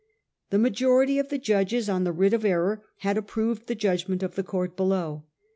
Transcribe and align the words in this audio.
The 0.49 0.57
majority 0.57 1.19
of 1.19 1.29
the 1.29 1.37
judges 1.37 1.87
on 1.87 2.05
the 2.05 2.11
writ 2.11 2.33
of 2.33 2.43
error 2.43 2.83
had 3.01 3.17
approved 3.19 3.67
the 3.67 3.75
judgment 3.75 4.23
of 4.23 4.33
the 4.33 4.41
court 4.41 4.75
below. 4.75 5.25